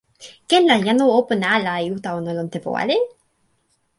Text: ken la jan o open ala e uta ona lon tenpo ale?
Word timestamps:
ken 0.49 0.63
la 0.69 0.77
jan 0.85 0.99
o 1.05 1.07
open 1.19 1.41
ala 1.55 1.73
e 1.85 1.87
uta 1.95 2.09
ona 2.19 2.31
lon 2.37 2.51
tenpo 2.53 2.69
ale? 2.81 2.97